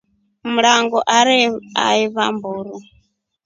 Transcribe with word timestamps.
Mrango 0.53 0.99
arewa 1.17 1.59
aeva 1.85 2.23
mburu. 2.35 2.75